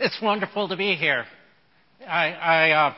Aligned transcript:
It's 0.00 0.16
wonderful 0.22 0.68
to 0.68 0.76
be 0.76 0.94
here. 0.94 1.24
I, 2.06 2.30
I 2.30 2.70
uh, 2.70 2.94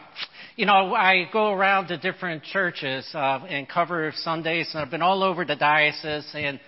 you 0.55 0.67
know, 0.67 0.95
I 0.95 1.31
go 1.33 1.51
around 1.51 1.89
to 1.89 1.97
different 1.97 2.43
churches 2.43 3.09
uh, 3.15 3.41
and 3.49 3.67
cover 3.67 4.13
Sundays, 4.15 4.69
and 4.75 4.83
I've 4.83 4.91
been 4.91 5.01
all 5.01 5.23
over 5.23 5.47
the 5.47 5.57
diocese. 5.57 6.31
And 6.35 6.61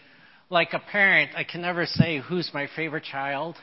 like 0.49 0.73
a 0.73 0.79
parent, 0.79 1.33
I 1.37 1.45
can 1.45 1.61
never 1.61 1.85
say 1.85 2.19
who's 2.19 2.51
my 2.55 2.67
favorite 2.75 3.05
child. 3.05 3.57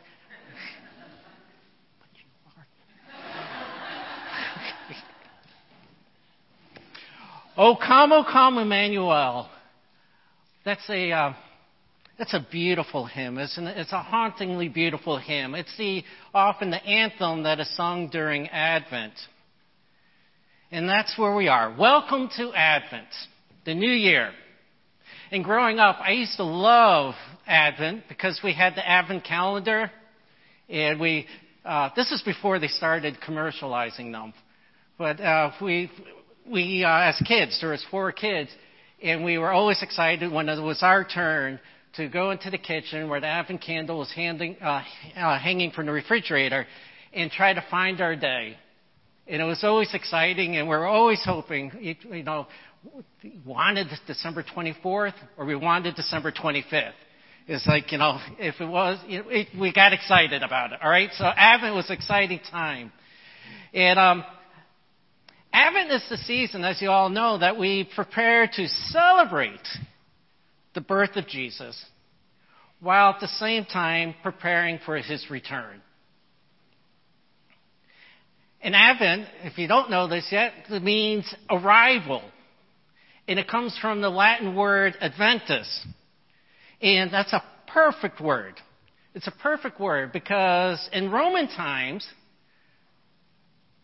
oh, 7.57 7.75
come, 7.75 8.11
oh, 8.11 8.23
come, 8.31 8.59
Emmanuel. 8.59 9.49
That's 10.65 10.87
a. 10.87 11.11
Uh, 11.11 11.33
that's 12.19 12.33
a 12.33 12.45
beautiful 12.51 13.05
hymn, 13.05 13.37
isn't 13.37 13.65
it? 13.65 13.77
It's 13.77 13.93
a 13.93 14.03
hauntingly 14.03 14.67
beautiful 14.67 15.17
hymn. 15.17 15.55
It's 15.55 15.75
the, 15.77 16.03
often 16.33 16.69
the 16.69 16.83
anthem 16.83 17.43
that 17.43 17.61
is 17.61 17.75
sung 17.77 18.09
during 18.09 18.49
Advent. 18.49 19.13
And 20.69 20.87
that's 20.87 21.17
where 21.17 21.33
we 21.33 21.47
are. 21.47 21.73
Welcome 21.73 22.29
to 22.35 22.51
Advent, 22.53 23.07
the 23.65 23.73
new 23.73 23.91
year. 23.91 24.31
And 25.31 25.45
growing 25.45 25.79
up, 25.79 25.95
I 26.01 26.11
used 26.11 26.35
to 26.35 26.43
love 26.43 27.15
Advent 27.47 28.03
because 28.09 28.41
we 28.43 28.53
had 28.53 28.75
the 28.75 28.85
Advent 28.85 29.23
calendar, 29.23 29.89
and 30.67 30.99
we, 30.99 31.25
uh, 31.63 31.89
this 31.95 32.11
is 32.11 32.21
before 32.23 32.59
they 32.59 32.67
started 32.67 33.15
commercializing 33.25 34.11
them. 34.11 34.33
But 34.97 35.21
uh, 35.21 35.51
we, 35.61 35.89
we 36.45 36.83
uh, 36.83 36.99
as 36.99 37.23
kids, 37.25 37.61
there 37.61 37.69
was 37.69 37.85
four 37.89 38.11
kids, 38.11 38.49
and 39.01 39.23
we 39.23 39.37
were 39.37 39.51
always 39.51 39.81
excited 39.81 40.29
when 40.29 40.49
it 40.49 40.61
was 40.61 40.83
our 40.83 41.05
turn 41.05 41.61
to 41.95 42.07
go 42.07 42.31
into 42.31 42.49
the 42.49 42.57
kitchen 42.57 43.09
where 43.09 43.19
the 43.19 43.27
Advent 43.27 43.61
candle 43.61 43.99
was 43.99 44.11
handing, 44.13 44.55
uh, 44.61 44.83
uh, 45.15 45.39
hanging 45.39 45.71
from 45.71 45.87
the 45.87 45.91
refrigerator 45.91 46.65
and 47.13 47.31
try 47.31 47.53
to 47.53 47.63
find 47.69 47.99
our 48.01 48.15
day. 48.15 48.57
And 49.27 49.41
it 49.41 49.45
was 49.45 49.63
always 49.63 49.93
exciting, 49.93 50.57
and 50.57 50.67
we 50.67 50.75
were 50.75 50.87
always 50.87 51.21
hoping, 51.23 51.71
you 51.79 52.23
know, 52.23 52.47
we 53.23 53.39
wanted 53.45 53.87
December 54.07 54.43
24th 54.43 55.13
or 55.37 55.45
we 55.45 55.55
wanted 55.55 55.95
December 55.95 56.31
25th. 56.31 56.93
It's 57.47 57.65
like, 57.65 57.91
you 57.91 57.97
know, 57.97 58.19
if 58.37 58.61
it 58.61 58.65
was, 58.65 58.99
it, 59.07 59.47
we 59.59 59.73
got 59.73 59.91
excited 59.91 60.43
about 60.43 60.71
it, 60.71 60.79
all 60.83 60.89
right? 60.89 61.09
So 61.13 61.25
Advent 61.25 61.75
was 61.75 61.89
an 61.89 61.95
exciting 61.95 62.39
time. 62.51 62.91
And 63.73 63.99
um, 63.99 64.23
Advent 65.51 65.91
is 65.91 66.03
the 66.09 66.17
season, 66.17 66.63
as 66.63 66.81
you 66.81 66.89
all 66.89 67.09
know, 67.09 67.39
that 67.39 67.57
we 67.57 67.89
prepare 67.95 68.47
to 68.47 68.67
celebrate 68.67 69.67
the 70.73 70.81
birth 70.81 71.15
of 71.15 71.27
Jesus, 71.27 71.83
while 72.79 73.13
at 73.13 73.19
the 73.19 73.27
same 73.27 73.65
time 73.65 74.15
preparing 74.23 74.79
for 74.85 74.97
his 74.97 75.29
return. 75.29 75.81
And 78.61 78.75
Advent, 78.75 79.27
if 79.43 79.57
you 79.57 79.67
don't 79.67 79.89
know 79.89 80.07
this 80.07 80.27
yet, 80.31 80.53
means 80.81 81.33
arrival. 81.49 82.21
And 83.27 83.39
it 83.39 83.47
comes 83.47 83.77
from 83.79 84.01
the 84.01 84.09
Latin 84.09 84.55
word 84.55 84.95
adventus. 84.99 85.85
And 86.81 87.11
that's 87.11 87.31
a 87.31 87.43
perfect 87.67 88.19
word. 88.19 88.55
It's 89.15 89.27
a 89.27 89.31
perfect 89.31 89.79
word 89.79 90.11
because 90.11 90.89
in 90.91 91.11
Roman 91.11 91.47
times, 91.47 92.07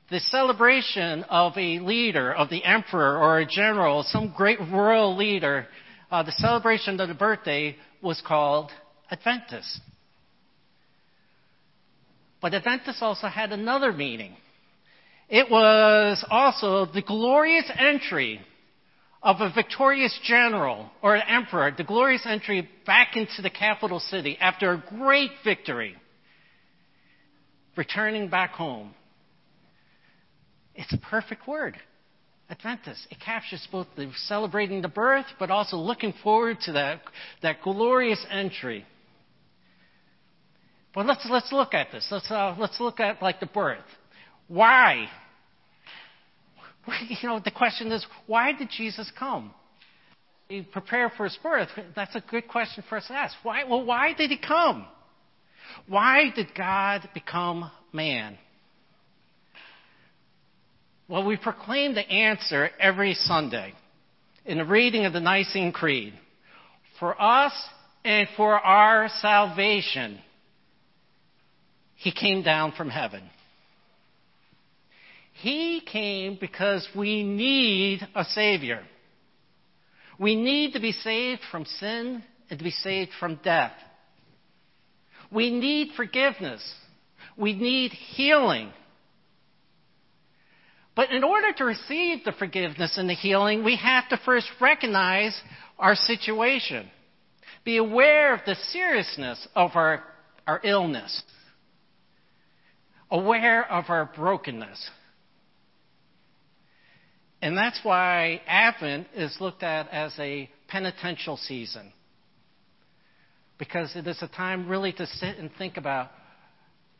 the 0.09 0.19
celebration 0.19 1.23
of 1.23 1.53
a 1.57 1.79
leader, 1.79 2.33
of 2.33 2.49
the 2.49 2.63
emperor 2.63 3.17
or 3.17 3.39
a 3.39 3.45
general, 3.45 4.03
some 4.03 4.33
great 4.35 4.59
royal 4.71 5.15
leader, 5.15 5.67
uh, 6.15 6.23
the 6.23 6.31
celebration 6.31 6.97
of 7.01 7.09
the 7.09 7.13
birthday 7.13 7.75
was 8.01 8.21
called 8.25 8.71
Adventus. 9.11 9.81
But 12.41 12.53
Adventus 12.53 12.99
also 13.01 13.27
had 13.27 13.51
another 13.51 13.91
meaning. 13.91 14.37
It 15.27 15.51
was 15.51 16.23
also 16.29 16.85
the 16.85 17.01
glorious 17.01 17.69
entry 17.77 18.39
of 19.21 19.41
a 19.41 19.51
victorious 19.53 20.17
general 20.23 20.89
or 21.01 21.15
an 21.15 21.23
emperor, 21.27 21.73
the 21.75 21.83
glorious 21.83 22.25
entry 22.25 22.69
back 22.85 23.17
into 23.17 23.41
the 23.41 23.49
capital 23.49 23.99
city 23.99 24.37
after 24.39 24.71
a 24.71 24.83
great 24.97 25.31
victory, 25.43 25.97
returning 27.75 28.29
back 28.29 28.51
home. 28.51 28.93
It's 30.75 30.93
a 30.93 30.97
perfect 30.97 31.45
word. 31.45 31.75
Adventus. 32.49 33.07
It 33.09 33.19
captures 33.19 33.67
both 33.71 33.87
the 33.95 34.11
celebrating 34.27 34.81
the 34.81 34.87
birth, 34.87 35.25
but 35.39 35.49
also 35.49 35.77
looking 35.77 36.13
forward 36.23 36.57
to 36.61 36.73
that, 36.73 37.01
that 37.41 37.61
glorious 37.63 38.23
entry. 38.29 38.85
But 40.93 41.07
let's, 41.07 41.27
let's 41.29 41.51
look 41.51 41.73
at 41.73 41.91
this. 41.91 42.07
Let's, 42.11 42.29
uh, 42.29 42.55
let's 42.57 42.79
look 42.79 42.99
at 42.99 43.21
like 43.21 43.39
the 43.39 43.47
birth. 43.47 43.85
Why? 44.47 45.07
You 47.09 47.29
know, 47.29 47.41
the 47.43 47.49
question 47.49 47.91
is, 47.91 48.05
why 48.27 48.51
did 48.51 48.69
Jesus 48.69 49.11
come? 49.17 49.51
He 50.47 50.61
prepared 50.61 51.13
for 51.17 51.23
his 51.23 51.35
birth. 51.41 51.69
That's 51.95 52.13
a 52.13 52.23
good 52.29 52.47
question 52.47 52.83
for 52.87 52.99
us 52.99 53.07
to 53.07 53.13
ask. 53.13 53.35
Why? 53.41 53.63
Well, 53.63 53.83
why 53.83 54.13
did 54.13 54.29
he 54.29 54.37
come? 54.37 54.85
Why 55.87 56.29
did 56.35 56.53
God 56.55 57.09
become 57.15 57.71
man? 57.91 58.37
Well, 61.07 61.23
we 61.23 61.37
proclaim 61.37 61.93
the 61.93 62.09
answer 62.09 62.69
every 62.79 63.13
Sunday 63.13 63.73
in 64.43 64.57
the 64.57 64.65
reading 64.65 65.05
of 65.05 65.13
the 65.13 65.19
Nicene 65.19 65.71
Creed. 65.71 66.13
For 66.99 67.19
us 67.21 67.53
and 68.03 68.27
for 68.35 68.59
our 68.59 69.07
salvation, 69.21 70.19
He 71.95 72.11
came 72.11 72.41
down 72.41 72.71
from 72.71 72.89
heaven. 72.89 73.21
He 75.33 75.81
came 75.81 76.37
because 76.41 76.87
we 76.95 77.23
need 77.23 78.07
a 78.15 78.23
Savior. 78.23 78.81
We 80.19 80.35
need 80.35 80.73
to 80.73 80.79
be 80.79 80.91
saved 80.91 81.41
from 81.51 81.65
sin 81.65 82.23
and 82.49 82.57
to 82.57 82.63
be 82.63 82.71
saved 82.71 83.11
from 83.19 83.39
death. 83.43 83.73
We 85.31 85.51
need 85.51 85.89
forgiveness. 85.95 86.63
We 87.37 87.53
need 87.53 87.91
healing. 87.91 88.71
But 90.95 91.11
in 91.11 91.23
order 91.23 91.51
to 91.53 91.65
receive 91.65 92.23
the 92.23 92.31
forgiveness 92.31 92.97
and 92.97 93.09
the 93.09 93.13
healing, 93.13 93.63
we 93.63 93.75
have 93.75 94.07
to 94.09 94.17
first 94.23 94.47
recognize 94.61 95.39
our 95.77 95.95
situation. 95.95 96.89
Be 97.65 97.77
aware 97.77 98.33
of 98.33 98.41
the 98.45 98.55
seriousness 98.55 99.45
of 99.55 99.71
our, 99.75 100.03
our 100.47 100.61
illness. 100.63 101.23
Aware 103.11 103.69
of 103.69 103.85
our 103.89 104.09
brokenness. 104.15 104.89
And 107.41 107.57
that's 107.57 107.79
why 107.83 108.41
Advent 108.47 109.07
is 109.13 109.37
looked 109.39 109.63
at 109.63 109.89
as 109.89 110.13
a 110.17 110.49
penitential 110.67 111.37
season. 111.37 111.91
Because 113.57 113.95
it 113.95 114.07
is 114.07 114.21
a 114.21 114.27
time 114.27 114.69
really 114.69 114.93
to 114.93 115.05
sit 115.05 115.37
and 115.37 115.51
think 115.57 115.77
about 115.77 116.09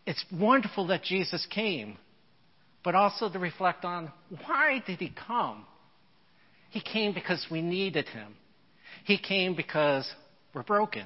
it's 0.06 0.24
wonderful 0.32 0.88
that 0.88 1.04
Jesus 1.04 1.48
came 1.50 1.98
but 2.85 2.94
also 2.94 3.28
to 3.28 3.40
reflect 3.40 3.84
on 3.84 4.12
why 4.46 4.81
did 4.85 5.00
he 5.00 5.12
come? 5.28 5.66
He 6.69 6.79
came 6.79 7.13
because 7.13 7.46
we 7.50 7.62
needed 7.62 8.07
him. 8.07 8.35
He 9.03 9.18
came 9.18 9.56
because 9.56 10.07
we're 10.53 10.63
broken. 10.63 11.06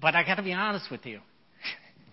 But 0.00 0.14
I 0.14 0.24
got 0.24 0.36
to 0.36 0.42
be 0.42 0.52
honest 0.52 0.88
with 0.88 1.04
you. 1.04 1.20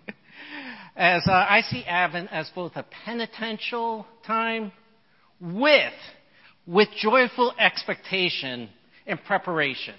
as 0.96 1.22
uh, 1.28 1.32
I 1.32 1.62
see 1.70 1.84
Advent 1.86 2.30
as 2.32 2.50
both 2.56 2.72
a 2.76 2.84
penitential 3.06 4.08
time 4.26 4.72
with 5.40 5.94
with 6.66 6.88
joyful 7.00 7.54
expectation 7.60 8.70
and 9.06 9.24
preparation 9.26 9.96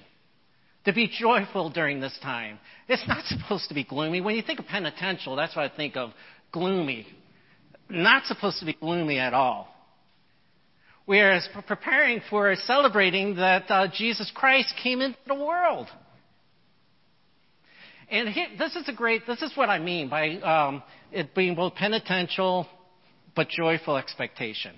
to 0.84 0.92
be 0.92 1.09
joyful 1.09 1.71
during 1.71 2.01
this 2.01 2.16
time. 2.22 2.59
It's 2.89 3.07
not 3.09 3.25
supposed 3.27 3.69
to 3.69 3.75
be 3.75 3.84
gloomy. 3.84 4.21
When 4.21 4.36
you 4.36 4.42
think 4.42 4.59
of 4.59 4.66
penitential, 4.66 5.36
that's 5.36 5.57
what 5.57 5.71
I 5.71 5.75
think 5.75 5.97
of 5.97 6.10
gloomy. 6.53 7.07
Not 7.89 8.27
supposed 8.27 8.60
to 8.60 8.66
be 8.66 8.75
gloomy 8.75 9.19
at 9.19 9.34
all. 9.34 9.69
We 11.07 11.21
are 11.21 11.39
preparing 11.66 12.22
for 12.31 12.54
celebrating 12.57 13.36
that 13.36 13.65
uh, 13.69 13.89
Jesus 13.92 14.33
Christ 14.34 14.72
came 14.83 15.03
into 15.03 15.19
the 15.27 15.34
world. 15.34 15.86
And 18.10 18.28
this 18.59 18.75
is 18.75 18.89
a 18.89 18.92
great, 18.92 19.27
this 19.27 19.42
is 19.42 19.53
what 19.54 19.69
I 19.69 19.78
mean 19.78 20.09
by 20.09 20.37
um, 20.37 20.83
it 21.13 21.34
being 21.34 21.54
both 21.54 21.75
penitential 21.75 22.66
but 23.37 23.48
joyful 23.48 23.97
expectation. 23.97 24.72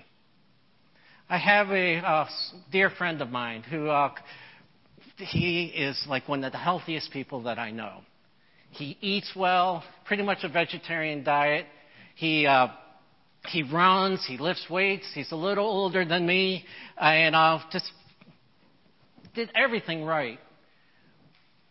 I 1.29 1.37
have 1.37 1.69
a 1.71 1.97
uh, 1.97 2.27
dear 2.71 2.89
friend 2.89 3.21
of 3.21 3.29
mine 3.29 3.63
who 3.63 3.87
uh, 3.87 4.11
he 5.17 5.65
is 5.65 6.01
like 6.07 6.27
one 6.27 6.43
of 6.43 6.51
the 6.51 6.57
healthiest 6.57 7.11
people 7.11 7.43
that 7.43 7.57
I 7.59 7.71
know. 7.71 8.01
He 8.71 8.97
eats 9.01 9.31
well, 9.35 9.83
pretty 10.05 10.23
much 10.23 10.39
a 10.43 10.49
vegetarian 10.49 11.23
diet. 11.23 11.65
He 12.15 12.45
uh, 12.45 12.67
he 13.47 13.63
runs, 13.63 14.25
he 14.27 14.37
lifts 14.37 14.67
weights. 14.69 15.07
He's 15.13 15.31
a 15.31 15.35
little 15.35 15.65
older 15.65 16.05
than 16.05 16.25
me, 16.25 16.65
and 16.97 17.35
uh, 17.35 17.59
just 17.71 17.89
did 19.33 19.49
everything 19.55 20.03
right. 20.03 20.39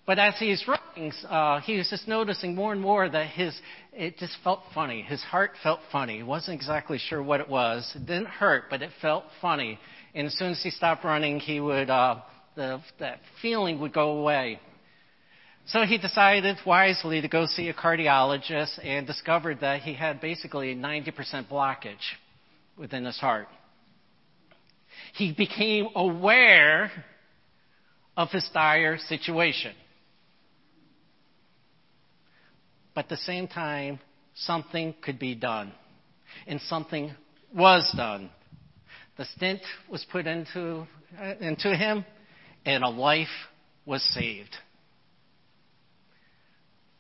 But 0.07 0.21
as 0.21 0.35
he's 0.39 0.65
running, 0.69 1.13
uh, 1.29 1.61
he 1.61 1.77
was 1.77 1.91
just 1.91 2.07
noticing 2.07 2.55
more 2.55 2.73
and 2.73 2.81
more 2.81 3.09
that 3.09 3.27
his 3.31 3.59
it 3.93 4.19
just 4.19 4.37
felt 4.45 4.61
funny. 4.73 5.03
His 5.03 5.23
heart 5.23 5.53
felt 5.63 5.81
funny. 5.91 6.19
He 6.19 6.23
wasn't 6.23 6.55
exactly 6.55 6.99
sure 6.99 7.23
what 7.23 7.41
it 7.41 7.49
was. 7.49 7.91
It 7.95 8.07
didn't 8.07 8.29
hurt, 8.29 8.65
but 8.71 8.83
it 8.83 8.91
felt 9.03 9.25
funny. 9.41 9.79
And 10.15 10.29
as 10.29 10.35
soon 10.39 10.53
as 10.53 10.63
he 10.63 10.71
stopped 10.71 11.05
running, 11.05 11.41
he 11.41 11.61
would 11.61 11.91
uh, 11.91 12.21
the 12.57 12.81
that 12.99 13.21
feeling 13.41 13.81
would 13.81 13.93
go 13.93 14.19
away. 14.19 14.59
So 15.67 15.83
he 15.83 15.99
decided 15.99 16.59
wisely 16.65 17.21
to 17.21 17.29
go 17.29 17.47
see 17.47 17.69
a 17.69 17.75
cardiologist 17.75 18.85
and 18.85 19.07
discovered 19.07 19.61
that 19.61 19.83
he 19.83 19.95
had 19.95 20.21
basically 20.21 20.73
a 20.73 20.77
90% 20.77 21.49
blockage 21.49 21.97
within 22.79 23.05
his 23.05 23.19
heart. 23.19 23.49
He 25.15 25.33
became 25.33 25.89
aware 25.95 26.91
of 28.17 28.31
his 28.31 28.49
dire 28.55 28.97
situation. 28.99 29.75
But 32.95 33.07
at 33.07 33.09
the 33.11 33.17
same 33.19 33.49
time, 33.49 33.99
something 34.35 34.95
could 35.03 35.19
be 35.19 35.35
done. 35.35 35.73
And 36.47 36.61
something 36.63 37.13
was 37.55 37.93
done. 37.97 38.31
The 39.19 39.25
stent 39.37 39.61
was 39.91 40.07
put 40.11 40.27
into, 40.27 40.87
uh, 41.21 41.35
into 41.41 41.75
him, 41.75 42.05
and 42.67 42.85
a 42.85 42.89
life 42.89 43.29
was 43.87 44.03
saved. 44.13 44.55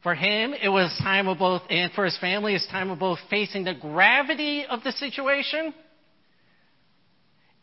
For 0.03 0.15
him, 0.15 0.55
it 0.55 0.69
was 0.69 0.97
time 1.03 1.27
of 1.27 1.39
both, 1.39 1.63
and 1.69 1.93
for 1.93 2.05
his 2.05 2.17
family, 2.19 2.55
it's 2.55 2.67
time 2.69 2.91
of 2.91 3.01
both 3.01 3.19
facing 3.29 3.65
the 3.65 3.75
gravity 3.75 4.65
of 4.65 4.85
the 4.85 4.93
situation 4.93 5.75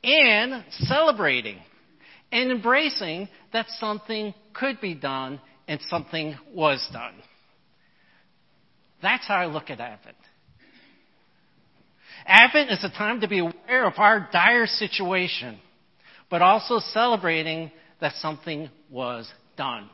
and 0.04 0.66
celebrating 0.72 1.58
and 2.34 2.52
embracing 2.52 3.30
that 3.54 3.68
something 3.80 4.34
could 4.54 4.82
be 4.82 4.94
done 4.94 5.40
and 5.70 5.80
something 5.90 6.38
was 6.54 6.86
done. 6.92 7.14
That's 9.02 9.26
how 9.26 9.36
I 9.36 9.46
look 9.46 9.70
at 9.70 9.80
Advent. 9.80 10.18
Advent 12.26 12.72
is 12.72 12.84
a 12.84 12.90
time 12.90 13.22
to 13.22 13.30
be 13.30 13.40
aware 13.40 13.86
of 13.86 13.94
our 13.98 14.28
dire 14.34 14.68
situation, 14.68 15.60
but 16.30 16.42
also 16.42 16.80
celebrating 16.80 17.72
that 18.04 18.14
something 18.16 18.70
was 18.92 19.32
done. 19.56 19.90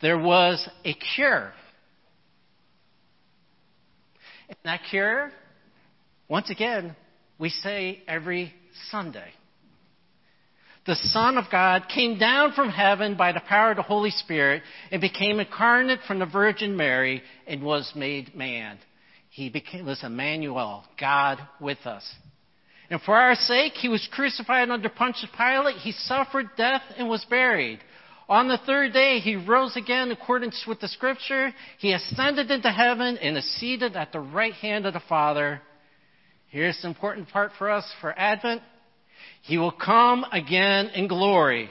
There 0.00 0.18
was 0.18 0.66
a 0.84 0.94
cure. 1.16 1.52
And 4.48 4.56
that 4.64 4.82
cure, 4.88 5.32
once 6.28 6.50
again, 6.50 6.94
we 7.40 7.48
say 7.48 8.02
every 8.06 8.54
Sunday. 8.92 9.32
The 10.86 10.94
Son 10.94 11.38
of 11.38 11.46
God 11.50 11.86
came 11.92 12.20
down 12.20 12.52
from 12.52 12.68
heaven 12.68 13.16
by 13.16 13.32
the 13.32 13.40
power 13.40 13.72
of 13.72 13.76
the 13.76 13.82
Holy 13.82 14.10
Spirit 14.10 14.62
and 14.92 15.00
became 15.00 15.40
incarnate 15.40 16.00
from 16.06 16.20
the 16.20 16.26
Virgin 16.26 16.76
Mary 16.76 17.20
and 17.48 17.64
was 17.64 17.90
made 17.96 18.36
man. 18.36 18.78
He 19.28 19.48
became, 19.48 19.86
was 19.86 20.04
Emmanuel, 20.04 20.84
God 21.00 21.40
with 21.60 21.84
us. 21.84 22.08
And 22.90 23.00
for 23.00 23.16
our 23.16 23.34
sake, 23.34 23.72
he 23.74 23.88
was 23.88 24.08
crucified 24.12 24.68
under 24.68 24.88
Pontius 24.88 25.30
Pilate. 25.36 25.76
He 25.76 25.92
suffered 25.92 26.50
death 26.56 26.82
and 26.96 27.08
was 27.08 27.24
buried. 27.28 27.80
On 28.28 28.48
the 28.48 28.58
third 28.66 28.92
day, 28.92 29.18
he 29.18 29.36
rose 29.36 29.76
again 29.76 30.08
in 30.08 30.12
accordance 30.12 30.64
with 30.66 30.80
the 30.80 30.88
scripture. 30.88 31.52
He 31.78 31.92
ascended 31.92 32.50
into 32.50 32.70
heaven 32.70 33.18
and 33.18 33.36
is 33.36 33.58
seated 33.58 33.96
at 33.96 34.12
the 34.12 34.20
right 34.20 34.54
hand 34.54 34.86
of 34.86 34.94
the 34.94 35.02
Father. 35.08 35.60
Here's 36.48 36.80
the 36.80 36.88
important 36.88 37.28
part 37.28 37.52
for 37.58 37.70
us 37.70 37.90
for 38.00 38.18
Advent. 38.18 38.62
He 39.42 39.58
will 39.58 39.72
come 39.72 40.24
again 40.32 40.88
in 40.88 41.08
glory 41.08 41.68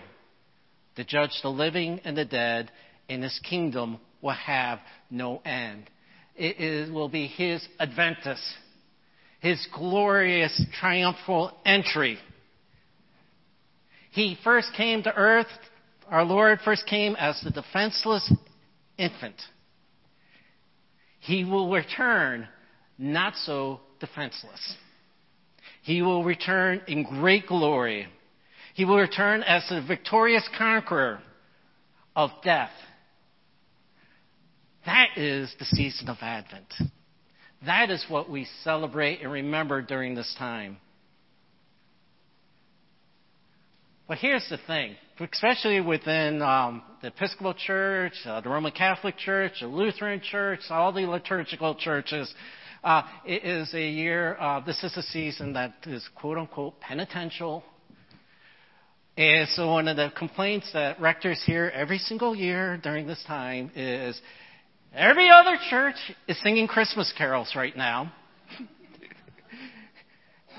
to 0.96 1.04
judge 1.04 1.40
the 1.42 1.50
living 1.50 2.02
and 2.04 2.16
the 2.16 2.26
dead, 2.26 2.72
and 3.10 3.24
his 3.24 3.40
kingdom 3.48 4.00
will 4.22 4.32
have 4.32 4.80
no 5.10 5.42
end. 5.44 5.90
It 6.36 6.92
will 6.92 7.10
be 7.10 7.28
his 7.28 7.68
adventus, 7.80 8.40
his 9.44 9.68
glorious 9.74 10.60
triumphal 10.80 11.52
entry. 11.66 12.18
He 14.12 14.38
first 14.44 14.70
came 14.76 15.04
to 15.04 15.14
earth 15.14 15.48
our 16.10 16.24
Lord 16.24 16.60
first 16.64 16.86
came 16.86 17.16
as 17.16 17.42
the 17.42 17.50
defenseless 17.50 18.32
infant. 18.98 19.36
He 21.20 21.44
will 21.44 21.72
return 21.72 22.48
not 22.98 23.36
so 23.36 23.80
defenseless. 24.00 24.76
He 25.82 26.02
will 26.02 26.24
return 26.24 26.82
in 26.88 27.04
great 27.04 27.48
glory. 27.48 28.08
He 28.76 28.86
will 28.86 28.98
return 28.98 29.44
as 29.44 29.68
the 29.70 29.82
victorious 29.82 30.48
conqueror 30.58 31.20
of 32.16 32.30
death. 32.44 32.72
That 34.86 35.18
is 35.18 35.54
the 35.58 35.66
season 35.66 36.10
of 36.10 36.18
Advent. 36.22 36.74
That 37.66 37.90
is 37.92 38.04
what 38.10 38.30
we 38.30 38.48
celebrate 38.64 39.22
and 39.22 39.32
remember 39.32 39.82
during 39.82 40.16
this 40.16 40.34
time. 40.38 40.78
But 44.08 44.18
here's 44.18 44.48
the 44.50 44.58
thing, 44.68 44.96
especially 45.20 45.80
within 45.80 46.42
um, 46.42 46.84
the 47.02 47.08
Episcopal 47.08 47.54
Church, 47.54 48.14
uh, 48.26 48.42
the 48.42 48.50
Roman 48.50 48.74
Catholic 48.74 49.18
Church, 49.18 49.54
the 49.62 49.68
Lutheran 49.68 50.20
Church, 50.20 50.60
all 50.70 50.92
the 50.92 51.02
liturgical 51.02 51.76
churches, 51.76 52.34
uh, 52.84 53.04
it 53.26 53.46
is 53.46 53.74
a 53.74 53.90
year, 53.90 54.36
uh, 54.42 54.60
this 54.60 54.84
is 54.84 54.98
a 54.98 55.04
season 55.04 55.54
that 55.54 55.74
is 55.86 56.06
quote 56.16 56.38
unquote 56.38 56.82
penitential. 56.82 57.64
And 59.16 59.48
so 59.50 59.72
one 59.72 59.88
of 59.88 59.96
the 59.96 60.12
complaints 60.18 60.70
that 60.74 61.00
rectors 61.00 61.42
hear 61.46 61.72
every 61.74 61.98
single 61.98 62.36
year 62.36 62.78
during 62.84 63.08
this 63.08 63.24
time 63.26 63.72
is 63.74 64.20
every 64.94 65.30
other 65.30 65.58
church 65.70 65.96
is 66.28 66.42
singing 66.42 66.68
Christmas 66.68 67.14
carols 67.18 67.54
right 67.56 67.76
now 67.76 68.12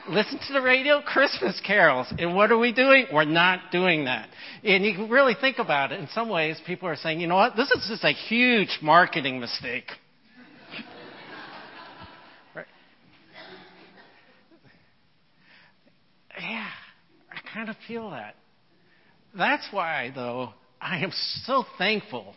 listen 0.08 0.38
to 0.46 0.52
the 0.52 0.60
radio, 0.60 1.00
Christmas 1.02 1.60
carols. 1.64 2.12
And 2.18 2.34
what 2.34 2.50
are 2.52 2.58
we 2.58 2.72
doing? 2.72 3.06
We're 3.12 3.24
not 3.24 3.70
doing 3.70 4.04
that. 4.04 4.28
And 4.62 4.84
you 4.84 4.94
can 4.94 5.08
really 5.08 5.34
think 5.40 5.58
about 5.58 5.92
it. 5.92 6.00
In 6.00 6.08
some 6.08 6.28
ways, 6.28 6.60
people 6.66 6.88
are 6.88 6.96
saying, 6.96 7.20
you 7.20 7.26
know 7.26 7.36
what? 7.36 7.56
This 7.56 7.70
is 7.70 7.86
just 7.88 8.04
a 8.04 8.12
huge 8.12 8.78
marketing 8.82 9.40
mistake. 9.40 9.86
right? 12.54 12.66
Yeah, 16.40 16.68
I 17.30 17.54
kind 17.54 17.68
of 17.68 17.76
feel 17.86 18.10
that. 18.10 18.36
That's 19.36 19.66
why, 19.70 20.12
though, 20.14 20.50
I 20.80 20.98
am 20.98 21.10
so 21.44 21.64
thankful 21.78 22.34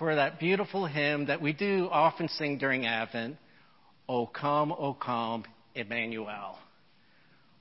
for 0.00 0.14
that 0.14 0.40
beautiful 0.40 0.86
hymn 0.86 1.26
that 1.26 1.42
we 1.42 1.52
do 1.52 1.86
often 1.92 2.26
sing 2.26 2.56
during 2.56 2.86
Advent. 2.86 3.36
O 4.08 4.26
come, 4.26 4.72
O 4.72 4.94
come, 4.94 5.44
Emmanuel. 5.74 6.56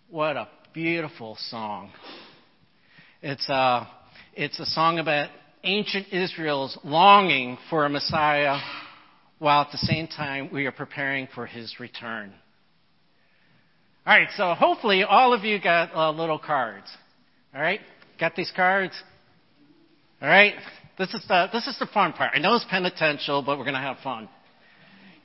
What 0.10 0.38
a 0.38 0.48
beautiful 0.74 1.38
song. 1.50 1.92
It's 3.22 3.48
a, 3.50 3.54
uh, 3.54 3.88
it's 4.36 4.58
a 4.58 4.66
song 4.68 5.00
about 5.00 5.30
ancient 5.66 6.14
Israel's 6.14 6.80
longing 6.86 7.58
for 7.70 7.86
a 7.86 7.90
Messiah 7.90 8.58
while 9.40 9.64
at 9.64 9.72
the 9.74 9.78
same 9.78 10.08
time 10.08 10.50
we 10.54 10.66
are 10.66 10.72
preparing 10.72 11.28
for 11.36 11.46
his 11.46 11.78
return. 11.78 12.34
All 14.08 14.18
right, 14.18 14.30
so 14.38 14.54
hopefully 14.54 15.04
all 15.04 15.34
of 15.34 15.44
you 15.44 15.62
got 15.62 15.94
uh, 15.94 16.10
little 16.12 16.40
cards. 16.40 16.88
All 17.54 17.62
right, 17.62 17.82
got 18.18 18.38
these 18.38 18.52
cards? 18.56 18.94
All 20.22 20.30
right, 20.30 20.54
this 21.00 21.14
is 21.14 21.24
the 21.28 21.48
this 21.52 21.66
is 21.66 21.80
the 21.80 21.88
fun 21.88 22.14
part. 22.14 22.34
I 22.36 22.40
know 22.40 22.54
it's 22.56 22.66
penitential, 22.70 23.42
but 23.42 23.58
we're 23.58 23.64
going 23.64 23.74
to 23.74 23.80
have 23.80 23.98
fun. 24.04 24.30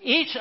Each, 0.01 0.37
uh, 0.37 0.41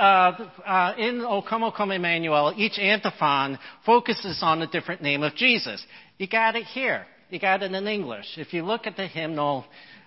uh, 0.65 0.93
in 0.97 1.21
O 1.21 1.41
Come, 1.41 1.63
O 1.63 1.71
Come 1.71 1.91
Emmanuel, 1.91 2.53
each 2.55 2.77
antiphon 2.77 3.57
focuses 3.85 4.39
on 4.41 4.61
a 4.61 4.67
different 4.67 5.01
name 5.01 5.23
of 5.23 5.35
Jesus. 5.35 5.83
You 6.17 6.27
got 6.27 6.57
it 6.57 6.65
here. 6.65 7.05
You 7.29 7.39
got 7.39 7.63
it 7.63 7.71
in 7.71 7.87
English. 7.87 8.25
If 8.37 8.53
you 8.53 8.63
look 8.63 8.85
at 8.85 8.97
the 8.97 9.07
hymnal, 9.07 9.63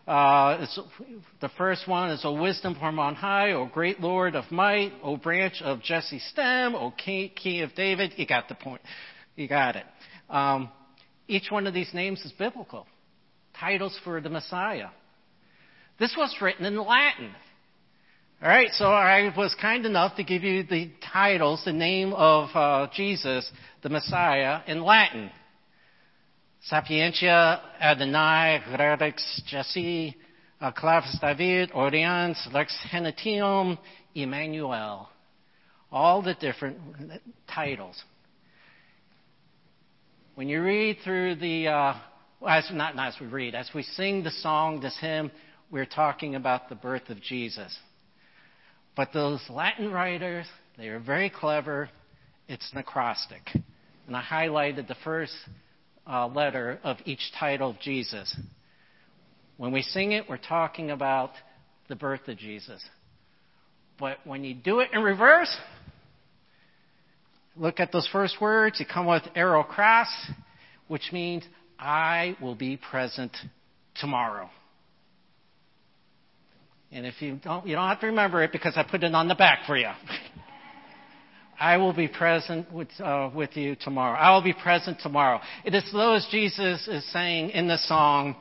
uh, 0.07 0.67
the 1.41 1.49
first 1.57 1.89
one 1.89 2.11
is, 2.11 2.21
O 2.23 2.35
wisdom 2.41 2.77
from 2.79 2.99
on 2.99 3.15
high, 3.15 3.53
O 3.53 3.65
great 3.67 3.99
Lord 3.99 4.37
of 4.37 4.45
might, 4.53 4.93
O 5.03 5.17
branch 5.17 5.63
of 5.63 5.83
Jesse's 5.83 6.23
stem, 6.31 6.75
O 6.75 6.93
key 6.97 7.61
of 7.63 7.75
David. 7.75 8.13
You 8.17 8.27
got 8.27 8.49
the 8.49 8.55
point. 8.55 8.83
You 9.37 9.49
got 9.49 9.77
it. 9.77 9.87
Um, 10.29 10.69
each 11.29 11.51
one 11.51 11.67
of 11.67 11.73
these 11.73 11.93
names 11.95 12.21
is 12.27 12.33
biblical. 12.33 12.87
Titles 13.59 13.99
for 14.05 14.21
the 14.21 14.29
Messiah. 14.29 14.89
This 15.99 16.15
was 16.17 16.35
written 16.43 16.67
in 16.67 16.77
Latin. 16.77 17.35
All 18.43 18.49
right, 18.49 18.71
so 18.73 18.85
I 18.85 19.33
was 19.35 19.57
kind 19.59 19.87
enough 19.87 20.17
to 20.17 20.25
give 20.25 20.43
you 20.43 20.63
the 20.63 20.91
titles, 21.11 21.63
the 21.65 21.73
name 21.73 22.13
of 22.13 22.51
uh, 22.55 22.89
Jesus, 22.95 23.51
the 23.83 23.89
Messiah, 23.89 24.61
in 24.67 24.83
Latin. 24.83 25.31
Sapientia 26.69 27.63
Adonai 27.81 28.61
Radix 28.79 29.43
Jesse 29.47 30.15
uh, 30.61 30.71
Clavis 30.73 31.17
David 31.19 31.71
Oriens 31.71 32.37
Rex 32.53 32.77
Gentium 32.91 33.79
Emmanuel. 34.15 35.09
All 35.91 36.21
the 36.21 36.35
different 36.35 36.77
titles. 37.49 38.03
When 40.35 40.49
you 40.49 40.63
read 40.63 40.99
through 41.03 41.37
the 41.37 41.69
uh, 41.69 41.95
as 42.47 42.69
not, 42.71 42.97
not 42.97 43.15
as 43.15 43.21
we 43.21 43.29
read, 43.29 43.55
as 43.55 43.71
we 43.75 43.83
sing 43.83 44.23
the 44.23 44.31
song, 44.31 44.81
this 44.81 44.97
hymn, 45.01 45.31
we're 45.71 45.87
talking 45.87 46.35
about 46.35 46.69
the 46.69 46.75
birth 46.75 47.09
of 47.09 47.21
Jesus. 47.21 47.77
But 48.97 49.13
those 49.13 49.41
Latin 49.51 49.91
writers, 49.91 50.47
they 50.79 50.89
are 50.89 51.01
very 51.01 51.31
clever. 51.31 51.91
It's 52.49 52.71
an 52.73 52.79
acrostic. 52.79 53.43
And 54.07 54.17
I 54.17 54.23
highlighted 54.23 54.89
the 54.89 54.97
first 55.05 55.35
uh, 56.07 56.29
letter 56.29 56.79
of 56.85 56.99
each 57.05 57.33
title 57.39 57.71
of 57.71 57.81
Jesus. 57.81 58.35
When 59.57 59.73
we 59.73 59.83
sing 59.83 60.13
it, 60.13 60.27
we're 60.29 60.37
talking 60.37 60.91
about 60.91 61.33
the 61.89 61.97
birth 61.97 62.29
of 62.29 62.39
Jesus. 62.39 62.83
But 63.99 64.19
when 64.25 64.45
you 64.45 64.55
do 64.55 64.81
it 64.81 64.91
in 64.93 65.03
reverse, 65.03 65.55
look 67.57 67.81
at 67.81 67.91
those 67.91 68.09
first 68.13 68.41
words. 68.41 68.79
You 68.79 68.87
come 68.87 69.07
with 69.07 69.23
Ero 69.35 69.63
Cras, 69.63 70.09
which 70.89 71.11
means 71.13 71.45
I 71.79 72.37
will 72.41 72.55
be 72.55 72.77
present 72.77 73.37
tomorrow. 73.97 74.51
And 76.93 77.05
if 77.05 77.21
you 77.21 77.41
don't, 77.43 77.67
you 77.67 77.75
don't 77.75 77.89
have 77.89 78.01
to 78.01 78.07
remember 78.07 78.43
it 78.43 78.53
because 78.53 78.75
I 78.77 78.83
put 78.83 79.03
it 79.03 79.15
on 79.15 79.29
the 79.29 79.35
back 79.35 79.67
for 79.67 79.77
you. 79.77 79.91
I 81.59 81.79
will 81.79 81.95
be 81.95 82.07
present 82.07 82.71
with, 82.73 82.89
uh, 83.01 83.31
with 83.35 83.57
you 83.57 83.77
tomorrow. 83.77 84.17
I 84.17 84.35
will 84.35 84.43
be 84.43 84.53
present 84.53 84.99
tomorrow. 85.01 85.41
It 85.65 85.75
is 85.75 85.91
those 85.93 86.27
Jesus 86.31 86.87
is 86.87 87.11
saying 87.13 87.51
in 87.51 87.67
the 87.67 87.79
song. 87.79 88.37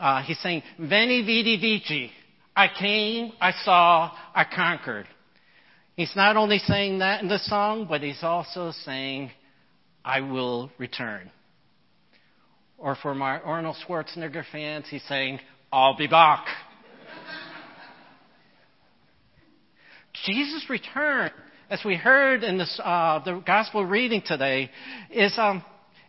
Uh, 0.00 0.22
he's 0.22 0.38
saying, 0.40 0.62
"Veni, 0.78 1.22
vidi, 1.22 1.58
vici." 1.60 2.10
I 2.56 2.68
came, 2.68 3.32
I 3.38 3.52
saw, 3.52 4.10
I 4.34 4.44
conquered. 4.44 5.06
He's 5.94 6.16
not 6.16 6.38
only 6.38 6.58
saying 6.58 7.00
that 7.00 7.22
in 7.22 7.28
the 7.28 7.38
song, 7.38 7.86
but 7.86 8.00
he's 8.02 8.22
also 8.22 8.72
saying, 8.84 9.30
I 10.02 10.20
will 10.20 10.70
return. 10.78 11.30
Or 12.78 12.96
for 12.96 13.14
my 13.14 13.38
Arnold 13.40 13.76
Schwarzenegger 13.86 14.44
fans, 14.50 14.86
he's 14.88 15.02
saying, 15.04 15.40
I'll 15.70 15.96
be 15.96 16.06
back. 16.06 16.46
Jesus' 20.24 20.68
return, 20.68 21.30
as 21.68 21.80
we 21.84 21.96
heard 21.96 22.42
in 22.42 22.58
this, 22.58 22.80
uh, 22.82 23.20
the 23.24 23.42
gospel 23.46 23.84
reading 23.84 24.22
today, 24.24 24.70
is 25.10 25.34
um, 25.36 25.62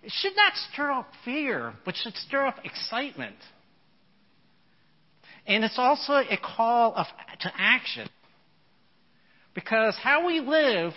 it 0.04 0.12
should 0.22 0.36
not 0.36 0.54
stir 0.72 0.92
up 0.92 1.10
fear, 1.26 1.74
but 1.84 1.96
should 1.96 2.16
stir 2.16 2.46
up 2.46 2.64
excitement. 2.64 3.36
And 5.46 5.64
it's 5.64 5.78
also 5.78 6.14
a 6.14 6.38
call 6.38 6.94
of, 6.96 7.08
to 7.42 7.52
action. 7.58 8.08
Because 9.54 9.98
how 10.02 10.28
we 10.28 10.40
live 10.40 10.94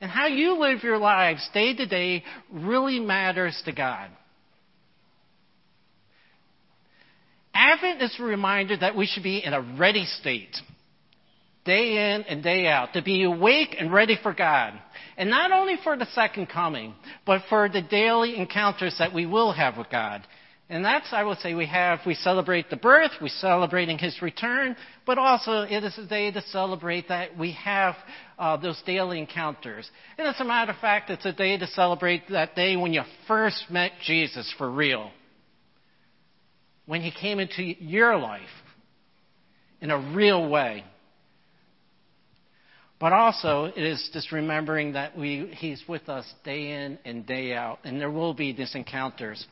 and 0.00 0.10
how 0.10 0.26
you 0.26 0.58
live 0.58 0.82
your 0.82 0.98
lives 0.98 1.48
day 1.54 1.74
to 1.74 1.86
day 1.86 2.24
really 2.50 3.00
matters 3.00 3.60
to 3.64 3.72
God. 3.72 4.10
Advent 7.54 8.02
is 8.02 8.14
a 8.18 8.22
reminder 8.22 8.76
that 8.76 8.96
we 8.96 9.06
should 9.06 9.22
be 9.22 9.38
in 9.44 9.52
a 9.52 9.60
ready 9.78 10.04
state, 10.04 10.56
day 11.64 12.14
in 12.14 12.22
and 12.22 12.42
day 12.42 12.66
out, 12.66 12.92
to 12.94 13.02
be 13.02 13.22
awake 13.24 13.76
and 13.78 13.92
ready 13.92 14.18
for 14.22 14.32
God. 14.32 14.74
And 15.16 15.30
not 15.30 15.52
only 15.52 15.76
for 15.82 15.96
the 15.96 16.06
second 16.06 16.48
coming, 16.48 16.94
but 17.24 17.42
for 17.48 17.68
the 17.68 17.82
daily 17.82 18.36
encounters 18.36 18.96
that 18.98 19.14
we 19.14 19.26
will 19.26 19.52
have 19.52 19.76
with 19.76 19.90
God. 19.90 20.26
And 20.68 20.84
that's, 20.84 21.08
I 21.12 21.22
would 21.22 21.38
say, 21.38 21.54
we 21.54 21.66
have, 21.66 22.00
we 22.06 22.14
celebrate 22.14 22.70
the 22.70 22.76
birth, 22.76 23.10
we're 23.20 23.28
celebrating 23.28 23.98
his 23.98 24.22
return, 24.22 24.74
but 25.04 25.18
also 25.18 25.62
it 25.62 25.84
is 25.84 25.98
a 25.98 26.06
day 26.06 26.30
to 26.30 26.40
celebrate 26.40 27.08
that 27.08 27.36
we 27.36 27.52
have 27.52 27.94
uh, 28.38 28.56
those 28.56 28.80
daily 28.86 29.18
encounters. 29.18 29.90
And 30.16 30.26
as 30.26 30.40
a 30.40 30.44
matter 30.44 30.72
of 30.72 30.78
fact, 30.78 31.10
it's 31.10 31.26
a 31.26 31.32
day 31.32 31.58
to 31.58 31.66
celebrate 31.66 32.22
that 32.30 32.56
day 32.56 32.76
when 32.76 32.94
you 32.94 33.02
first 33.28 33.66
met 33.70 33.92
Jesus 34.04 34.52
for 34.56 34.70
real 34.70 35.10
when 36.86 37.00
He 37.00 37.10
came 37.10 37.38
into 37.38 37.62
your 37.62 38.16
life 38.18 38.42
in 39.80 39.90
a 39.90 40.14
real 40.14 40.48
way. 40.48 40.84
But 43.02 43.12
also, 43.12 43.64
it 43.64 43.82
is 43.82 44.10
just 44.12 44.30
remembering 44.30 44.92
that 44.92 45.18
we, 45.18 45.52
He's 45.56 45.82
with 45.88 46.08
us 46.08 46.24
day 46.44 46.70
in 46.70 47.00
and 47.04 47.26
day 47.26 47.52
out, 47.52 47.80
and 47.82 48.00
there 48.00 48.12
will 48.12 48.32
be 48.32 48.52
these 48.52 48.76
encounters. 48.76 49.44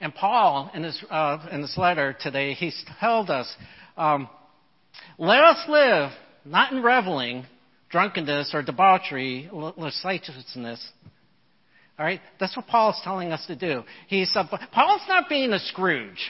And 0.00 0.12
Paul, 0.12 0.68
in 0.74 0.82
this, 0.82 1.04
uh, 1.08 1.46
in 1.52 1.62
this 1.62 1.78
letter 1.78 2.16
today, 2.20 2.54
he's 2.54 2.84
told 3.00 3.30
us, 3.30 3.48
um, 3.96 4.28
let 5.18 5.38
us 5.38 5.68
live 5.68 6.10
not 6.44 6.72
in 6.72 6.82
reveling, 6.82 7.46
drunkenness, 7.90 8.50
or 8.52 8.62
debauchery, 8.64 9.48
licentiousness, 9.52 10.84
all 11.96 12.06
right? 12.06 12.20
That's 12.40 12.56
what 12.56 12.66
Paul 12.66 12.90
is 12.90 13.00
telling 13.04 13.30
us 13.30 13.46
to 13.46 13.54
do. 13.54 13.84
He's, 14.08 14.34
uh, 14.34 14.48
Paul's 14.72 15.02
not 15.06 15.28
being 15.28 15.52
a 15.52 15.60
Scrooge. 15.60 16.28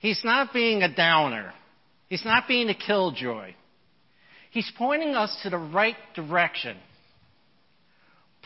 He's 0.00 0.22
not 0.24 0.52
being 0.52 0.82
a 0.82 0.92
downer. 0.92 1.52
He's 2.08 2.24
not 2.24 2.48
being 2.48 2.68
a 2.70 2.74
killjoy. 2.74 3.54
He's 4.50 4.70
pointing 4.76 5.14
us 5.14 5.36
to 5.42 5.50
the 5.50 5.58
right 5.58 5.96
direction. 6.14 6.76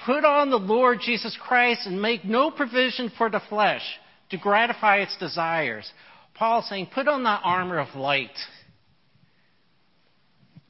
Put 0.05 0.25
on 0.25 0.51
the 0.51 0.57
Lord 0.57 0.99
Jesus 1.01 1.37
Christ 1.41 1.87
and 1.87 2.03
make 2.03 2.25
no 2.25 2.51
provision 2.51 3.11
for 3.17 3.31
the 3.31 3.41
flesh 3.49 3.83
to 4.31 4.39
gratify 4.39 4.99
its 4.99 5.17
desires. 5.19 5.91
Paul's 6.35 6.69
saying, 6.69 6.89
put 6.93 7.09
on 7.09 7.23
the 7.23 7.29
armor 7.29 7.79
of 7.79 7.95
light. 7.95 8.37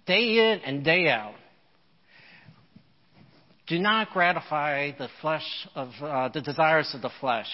Day 0.06 0.52
in 0.52 0.60
and 0.64 0.84
day 0.84 1.08
out 1.08 1.34
do 3.72 3.78
not 3.78 4.10
gratify 4.10 4.90
the 4.98 5.08
flesh 5.22 5.46
of 5.74 5.88
uh, 6.02 6.28
the 6.28 6.42
desires 6.42 6.90
of 6.94 7.00
the 7.00 7.10
flesh. 7.20 7.46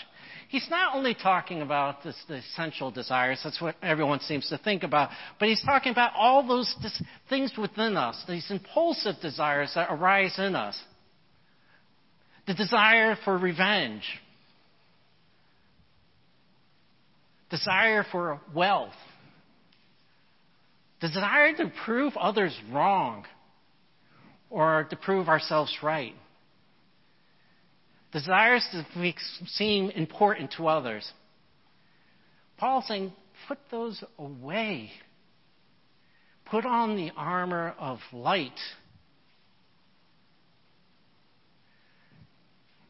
He's 0.48 0.66
not 0.70 0.96
only 0.96 1.14
talking 1.14 1.60
about 1.60 2.02
this, 2.02 2.16
the 2.26 2.36
essential 2.36 2.90
desires, 2.90 3.38
that's 3.44 3.60
what 3.60 3.76
everyone 3.82 4.20
seems 4.20 4.48
to 4.48 4.56
think 4.56 4.82
about, 4.82 5.10
but 5.38 5.48
he's 5.48 5.62
talking 5.62 5.92
about 5.92 6.12
all 6.16 6.46
those 6.46 6.74
dis- 6.80 7.02
things 7.28 7.52
within 7.58 7.98
us, 7.98 8.22
these 8.26 8.50
impulsive 8.50 9.16
desires 9.20 9.72
that 9.74 9.88
arise 9.90 10.38
in 10.38 10.56
us. 10.56 10.78
The 12.46 12.54
desire 12.54 13.18
for 13.26 13.36
revenge, 13.36 14.04
desire 17.50 18.06
for 18.10 18.40
wealth, 18.54 18.94
desire 21.02 21.54
to 21.56 21.70
prove 21.84 22.16
others 22.16 22.58
wrong 22.72 23.26
or 24.48 24.86
to 24.88 24.96
prove 24.96 25.28
ourselves 25.28 25.76
right. 25.82 26.14
Desires 28.12 28.66
to 28.72 29.14
seem 29.46 29.90
important 29.90 30.52
to 30.56 30.66
others. 30.66 31.10
Paul's 32.56 32.86
saying, 32.86 33.12
put 33.46 33.58
those 33.70 34.02
away. 34.18 34.90
Put 36.46 36.64
on 36.64 36.96
the 36.96 37.12
armor 37.16 37.74
of 37.78 37.98
light. 38.12 38.58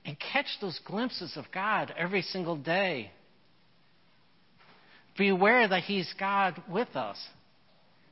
And 0.04 0.16
catch 0.18 0.46
those 0.60 0.78
glimpses 0.86 1.32
of 1.36 1.46
God 1.52 1.92
every 1.98 2.22
single 2.22 2.56
day. 2.56 3.10
Be 5.18 5.28
aware 5.28 5.66
that 5.66 5.82
He's 5.82 6.14
God 6.18 6.62
with 6.70 6.94
us, 6.94 7.18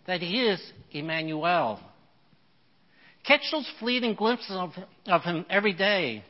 that 0.08 0.20
He 0.20 0.42
is 0.42 0.60
Emmanuel. 0.90 1.78
Catch 3.24 3.42
those 3.52 3.70
fleeting 3.78 4.14
glimpses 4.14 4.50
of, 4.50 4.72
of 5.06 5.22
him 5.22 5.46
every 5.48 5.72
day 5.72 6.24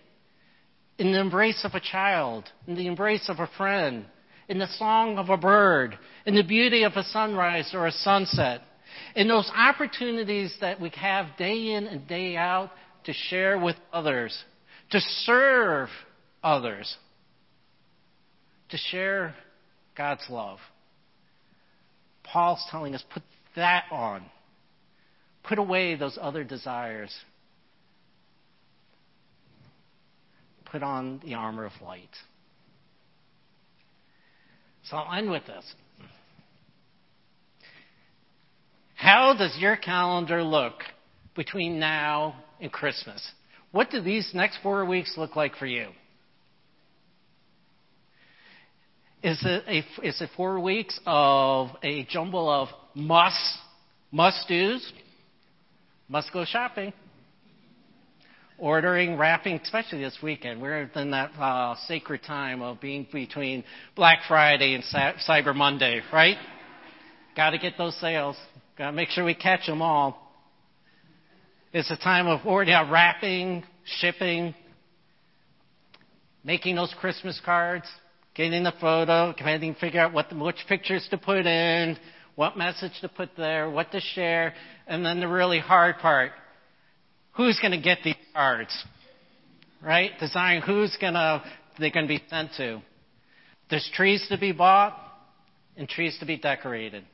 in 0.99 1.13
the 1.13 1.21
embrace 1.21 1.65
of 1.65 1.75
a 1.75 1.81
child, 1.81 2.45
in 2.67 2.75
the 2.75 2.87
embrace 2.87 3.29
of 3.29 3.39
a 3.39 3.51
friend, 3.57 4.07
in 4.49 4.59
the 4.59 4.69
song 4.79 5.19
of 5.19 5.29
a 5.29 5.37
bird, 5.37 5.99
in 6.25 6.35
the 6.35 6.43
beauty 6.43 6.85
of 6.85 6.93
a 6.93 7.03
sunrise 7.05 7.71
or 7.75 7.87
a 7.87 7.93
sunset, 7.93 8.63
in 9.15 9.29
those 9.29 9.51
opportunities 9.55 10.55
that 10.61 10.81
we 10.81 10.91
have 10.91 11.37
day 11.37 11.73
in 11.73 11.87
and 11.87 12.07
day 12.09 12.37
out 12.37 12.71
to 13.05 13.13
share 13.13 13.59
with 13.59 13.77
others, 13.93 14.45
to 14.91 15.01
serve 15.01 15.89
others, 16.43 16.97
to 18.71 18.77
share 18.77 19.35
God's 19.97 20.25
love. 20.31 20.59
Paul's 22.25 22.65
telling 22.71 22.95
us 22.95 23.05
put 23.13 23.23
that 23.55 23.85
on. 23.91 24.25
Put 25.45 25.59
away 25.59 25.95
those 25.95 26.19
other 26.21 26.43
desires. 26.43 27.15
Put 30.71 30.83
on 30.83 31.21
the 31.25 31.35
armor 31.35 31.65
of 31.65 31.73
light. 31.83 32.11
So 34.85 34.97
I'll 34.97 35.19
end 35.19 35.31
with 35.31 35.47
this. 35.47 35.65
How 38.95 39.35
does 39.37 39.57
your 39.59 39.77
calendar 39.77 40.43
look 40.43 40.75
between 41.35 41.79
now 41.79 42.37
and 42.61 42.73
Christmas? 42.73 43.23
What 43.73 43.91
do 43.91 44.01
these 44.01 44.31
next 44.33 44.59
four 44.63 44.85
weeks 44.85 45.15
look 45.17 45.37
like 45.37 45.57
for 45.57 45.67
you? 45.67 45.89
Is 49.23 49.39
it, 49.45 49.65
a, 49.67 50.07
is 50.07 50.21
it 50.21 50.31
four 50.37 50.61
weeks 50.61 50.99
of 51.05 51.69
a 51.83 52.05
jumble 52.05 52.49
of 52.49 52.69
must, 52.95 53.59
must 54.13 54.47
do's? 54.49 54.93
Must 56.09 56.33
go 56.33 56.45
shopping. 56.45 56.93
Ordering, 58.59 59.17
wrapping, 59.17 59.61
especially 59.63 60.01
this 60.01 60.19
weekend. 60.23 60.61
We're 60.61 60.91
in 60.95 61.11
that 61.11 61.31
uh, 61.39 61.77
sacred 61.87 62.23
time 62.23 62.63
of 62.63 62.81
being 62.81 63.07
between 63.13 63.65
Black 63.95 64.21
Friday 64.27 64.75
and 64.75 64.85
Sa- 64.85 65.15
Cyber 65.29 65.55
Monday, 65.55 66.01
right? 66.13 66.37
Got 67.37 67.51
to 67.51 67.59
get 67.59 67.75
those 67.77 67.99
sales. 68.01 68.37
Got 68.79 68.91
to 68.91 68.93
make 68.93 69.11
sure 69.11 69.25
we 69.25 69.35
catch 69.35 69.67
them 69.67 69.83
all. 69.83 70.23
It's 71.73 71.91
a 71.91 71.97
time 71.97 72.27
of 72.27 72.47
ordering, 72.47 72.91
wrapping, 72.91 73.65
shipping, 73.85 74.55
making 76.45 76.77
those 76.77 76.95
Christmas 76.99 77.41
cards, 77.45 77.87
getting 78.35 78.65
the 78.65 78.73
photo, 78.81 79.35
trying 79.37 79.61
to 79.61 79.81
figure 79.81 80.01
out 80.01 80.13
what 80.13 80.31
the, 80.31 80.37
which 80.37 80.57
pictures 80.69 81.07
to 81.11 81.19
put 81.19 81.45
in, 81.45 81.99
what 82.37 82.57
message 82.57 82.93
to 83.01 83.09
put 83.09 83.31
there, 83.37 83.69
what 83.69 83.91
to 83.93 84.01
share, 84.01 84.55
and 84.87 85.05
then 85.05 85.21
the 85.21 85.29
really 85.29 85.59
hard 85.59 85.99
part. 85.99 86.33
Who's 87.37 87.59
going 87.61 87.73
to 87.73 87.81
get 87.81 87.99
these 88.05 88.15
cards? 88.35 88.85
Right? 89.83 90.13
Design 90.19 90.63
who's 90.63 90.97
going 91.01 91.15
to, 91.15 91.43
they're 91.79 91.91
going 91.91 92.09
to 92.09 92.15
be 92.15 92.23
sent 92.29 92.53
to. 92.57 92.81
There's 93.69 93.89
trees 93.95 94.27
to 94.31 94.39
be 94.39 94.53
bought 94.53 94.97
and 95.77 95.89
trees 95.89 96.17
to 96.21 96.27
be 96.27 96.39
decorated. 96.39 97.05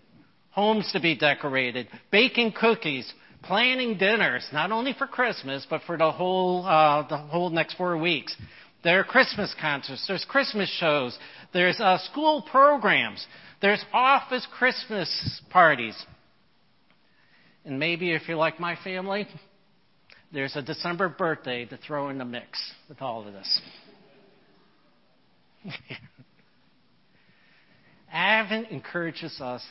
Homes 0.50 0.90
to 0.92 1.00
be 1.00 1.16
decorated. 1.16 1.88
Baking 2.10 2.52
cookies. 2.52 3.12
Planning 3.42 3.98
dinners, 3.98 4.46
not 4.52 4.70
only 4.70 4.94
for 4.96 5.08
Christmas, 5.08 5.66
but 5.68 5.80
for 5.84 5.98
the 5.98 6.12
whole, 6.12 6.64
uh, 6.64 7.08
the 7.08 7.16
whole 7.16 7.50
next 7.50 7.74
four 7.74 7.98
weeks. 7.98 8.36
There 8.84 9.00
are 9.00 9.04
Christmas 9.04 9.52
concerts. 9.60 10.04
There's 10.06 10.24
Christmas 10.24 10.68
shows. 10.78 11.18
There's 11.52 11.80
uh, 11.80 11.98
school 11.98 12.42
programs. 12.48 13.26
There's 13.60 13.84
office 13.92 14.46
Christmas 14.56 15.40
parties. 15.50 16.00
And 17.64 17.80
maybe 17.80 18.12
if 18.12 18.28
you're 18.28 18.36
like 18.36 18.60
my 18.60 18.76
family, 18.84 19.26
there's 20.32 20.56
a 20.56 20.62
December 20.62 21.08
birthday 21.08 21.64
to 21.66 21.76
throw 21.76 22.08
in 22.08 22.18
the 22.18 22.24
mix 22.24 22.58
with 22.88 23.02
all 23.02 23.26
of 23.26 23.32
this. 23.32 23.60
Advent 28.12 28.68
encourages 28.70 29.40
us 29.40 29.62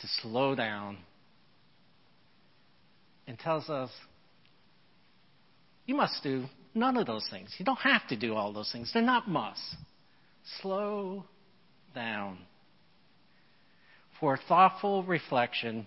to 0.00 0.06
slow 0.22 0.54
down 0.54 0.98
and 3.26 3.38
tells 3.38 3.68
us 3.68 3.90
you 5.86 5.94
must 5.94 6.22
do 6.22 6.44
none 6.74 6.96
of 6.96 7.06
those 7.06 7.26
things. 7.30 7.54
You 7.58 7.64
don't 7.64 7.76
have 7.76 8.06
to 8.08 8.16
do 8.16 8.34
all 8.34 8.52
those 8.52 8.70
things. 8.72 8.90
They're 8.92 9.02
not 9.02 9.28
must. 9.28 9.60
Slow 10.60 11.24
down 11.94 12.38
for 14.18 14.38
thoughtful 14.48 15.02
reflection 15.02 15.86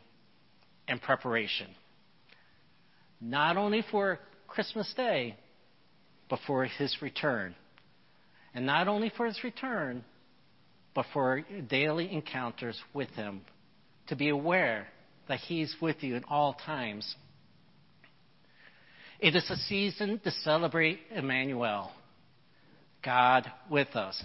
and 0.88 1.02
preparation. 1.02 1.68
Not 3.22 3.58
only 3.58 3.84
for 3.90 4.20
Christmas 4.48 4.92
Day, 4.96 5.36
but 6.30 6.40
for 6.48 6.66
his 6.66 7.02
return. 7.02 7.56
And 8.54 8.66
not 8.66 8.88
only 8.88 9.12
for 9.16 9.26
his 9.26 9.44
return, 9.44 10.04
but 10.94 11.06
for 11.14 11.44
daily 11.70 12.12
encounters 12.12 12.80
with 12.94 13.10
him. 13.12 13.42
To 14.08 14.16
be 14.16 14.30
aware 14.30 14.88
that 15.28 15.40
he's 15.40 15.76
with 15.82 16.04
you 16.04 16.16
in 16.16 16.24
all 16.26 16.54
times. 16.54 17.16
It 19.20 19.36
is 19.36 19.50
a 19.50 19.56
season 19.56 20.20
to 20.24 20.32
celebrate 20.32 21.00
Emmanuel, 21.14 21.92
God 23.04 23.52
with 23.70 23.96
us. 23.96 24.22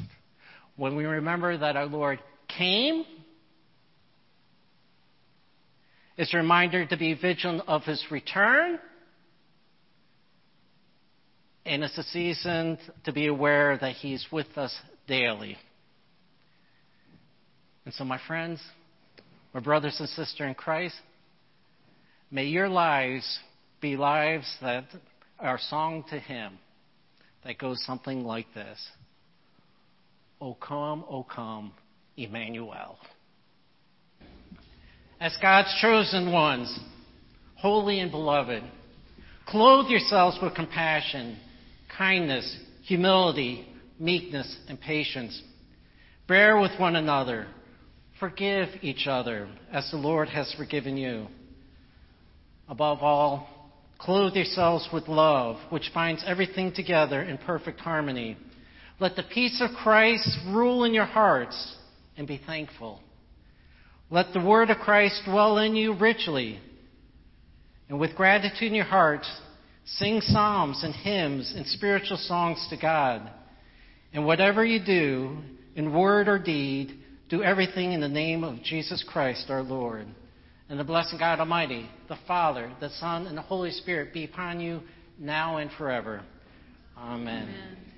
When 0.76 0.96
we 0.96 1.04
remember 1.04 1.56
that 1.56 1.76
our 1.76 1.86
Lord 1.86 2.20
came, 2.48 3.04
it's 6.20 6.34
a 6.34 6.36
reminder 6.36 6.84
to 6.84 6.98
be 6.98 7.14
vigilant 7.14 7.62
of 7.66 7.82
his 7.84 8.04
return. 8.10 8.78
And 11.64 11.82
it's 11.82 11.96
a 11.96 12.02
season 12.02 12.76
to 13.06 13.12
be 13.12 13.26
aware 13.26 13.78
that 13.78 13.94
he's 13.94 14.26
with 14.30 14.58
us 14.58 14.76
daily. 15.08 15.56
And 17.86 17.94
so, 17.94 18.04
my 18.04 18.20
friends, 18.26 18.60
my 19.54 19.60
brothers 19.60 19.96
and 19.98 20.10
sisters 20.10 20.46
in 20.46 20.52
Christ, 20.52 20.96
may 22.30 22.44
your 22.44 22.68
lives 22.68 23.38
be 23.80 23.96
lives 23.96 24.58
that 24.60 24.84
are 25.38 25.58
song 25.58 26.04
to 26.10 26.18
Him 26.18 26.58
that 27.46 27.56
goes 27.56 27.82
something 27.86 28.24
like 28.24 28.52
this 28.52 28.78
O 30.38 30.52
come, 30.52 31.02
O 31.08 31.22
come, 31.22 31.72
Emmanuel. 32.18 32.98
As 35.20 35.36
God's 35.40 35.72
chosen 35.80 36.32
ones, 36.32 36.78
holy 37.56 38.00
and 38.00 38.10
beloved, 38.10 38.62
clothe 39.46 39.90
yourselves 39.90 40.38
with 40.42 40.54
compassion, 40.54 41.38
kindness, 41.96 42.58
humility, 42.84 43.68
meekness, 43.98 44.56
and 44.68 44.80
patience. 44.80 45.40
Bear 46.26 46.58
with 46.58 46.72
one 46.78 46.96
another. 46.96 47.46
Forgive 48.18 48.68
each 48.82 49.06
other 49.06 49.48
as 49.72 49.90
the 49.90 49.96
Lord 49.98 50.28
has 50.28 50.52
forgiven 50.56 50.96
you. 50.96 51.26
Above 52.68 53.00
all, 53.00 53.60
Clothe 54.00 54.34
yourselves 54.34 54.88
with 54.94 55.08
love, 55.08 55.56
which 55.68 55.90
binds 55.92 56.24
everything 56.26 56.72
together 56.72 57.22
in 57.22 57.36
perfect 57.36 57.80
harmony. 57.80 58.38
Let 58.98 59.14
the 59.14 59.22
peace 59.22 59.60
of 59.60 59.76
Christ 59.76 60.38
rule 60.48 60.84
in 60.84 60.94
your 60.94 61.04
hearts 61.04 61.76
and 62.16 62.26
be 62.26 62.40
thankful. 62.46 63.00
Let 64.10 64.32
the 64.32 64.44
word 64.44 64.70
of 64.70 64.78
Christ 64.78 65.22
dwell 65.24 65.58
in 65.58 65.76
you 65.76 65.94
richly. 65.94 66.58
And 67.88 68.00
with 68.00 68.16
gratitude 68.16 68.68
in 68.68 68.74
your 68.74 68.84
hearts, 68.84 69.30
sing 69.84 70.20
psalms 70.20 70.82
and 70.82 70.94
hymns 70.94 71.52
and 71.56 71.66
spiritual 71.66 72.16
songs 72.16 72.66
to 72.70 72.76
God. 72.76 73.30
And 74.12 74.26
whatever 74.26 74.64
you 74.64 74.84
do, 74.84 75.38
in 75.76 75.94
word 75.94 76.28
or 76.28 76.38
deed, 76.38 76.98
do 77.28 77.42
everything 77.42 77.92
in 77.92 78.00
the 78.00 78.08
name 78.08 78.42
of 78.42 78.62
Jesus 78.62 79.04
Christ 79.08 79.46
our 79.48 79.62
Lord. 79.62 80.06
And 80.68 80.78
the 80.78 80.84
blessing 80.84 81.18
God 81.18 81.40
Almighty, 81.40 81.88
the 82.08 82.18
Father, 82.26 82.72
the 82.80 82.90
Son, 82.90 83.26
and 83.26 83.36
the 83.36 83.42
Holy 83.42 83.70
Spirit 83.70 84.12
be 84.12 84.24
upon 84.24 84.60
you 84.60 84.80
now 85.18 85.58
and 85.58 85.70
forever. 85.78 86.22
Amen. 86.96 87.44
Amen. 87.44 87.89